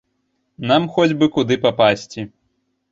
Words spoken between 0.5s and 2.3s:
Нам хоць бы куды папасці.